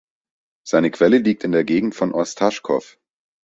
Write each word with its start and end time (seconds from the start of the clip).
Seine 0.67 0.89
Quelle 0.89 1.19
liegt 1.19 1.43
in 1.43 1.51
der 1.51 1.63
Gegend 1.63 1.93
von 1.93 2.11
Ostaschkow. 2.11 2.97